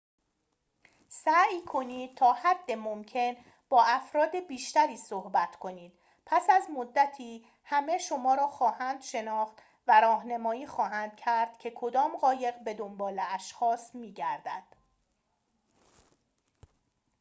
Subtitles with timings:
[1.09, 3.33] سعی کنید تا حد ممکن
[3.69, 5.93] با افراد بیشتری صحبت کنید
[6.25, 12.63] پس از مدتی همه شما را خواهند شناخت و راهنمایی خواهند کرد که کدام قایق
[12.63, 14.63] به دنبال اشخاص می‌گردد